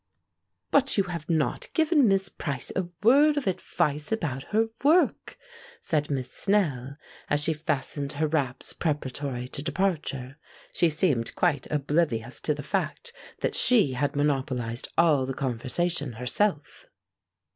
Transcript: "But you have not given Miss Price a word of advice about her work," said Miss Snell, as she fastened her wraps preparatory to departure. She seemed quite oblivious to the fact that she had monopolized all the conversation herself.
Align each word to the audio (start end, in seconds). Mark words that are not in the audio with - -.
"But 0.71 0.97
you 0.97 1.03
have 1.03 1.29
not 1.29 1.67
given 1.75 2.07
Miss 2.07 2.27
Price 2.27 2.71
a 2.75 2.87
word 3.03 3.37
of 3.37 3.45
advice 3.45 4.11
about 4.11 4.45
her 4.45 4.69
work," 4.83 5.37
said 5.79 6.09
Miss 6.09 6.31
Snell, 6.33 6.97
as 7.29 7.43
she 7.43 7.53
fastened 7.53 8.13
her 8.13 8.25
wraps 8.25 8.73
preparatory 8.73 9.47
to 9.49 9.61
departure. 9.61 10.37
She 10.73 10.89
seemed 10.89 11.35
quite 11.35 11.67
oblivious 11.69 12.39
to 12.39 12.55
the 12.55 12.63
fact 12.63 13.13
that 13.41 13.53
she 13.53 13.91
had 13.93 14.15
monopolized 14.15 14.87
all 14.97 15.27
the 15.27 15.35
conversation 15.35 16.13
herself. 16.13 16.87